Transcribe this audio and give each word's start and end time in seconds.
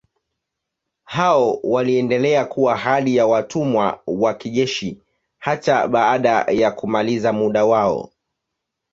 Hao 1.03 1.59
waliendelea 1.63 2.45
kuwa 2.45 2.77
hali 2.77 3.15
ya 3.15 3.27
watumwa 3.27 3.99
wa 4.07 4.33
kijeshi 4.33 4.99
hata 5.39 5.87
baada 5.87 6.29
ya 6.51 6.71
kumaliza 6.71 7.33
muda 7.33 7.65
wao. 7.65 8.11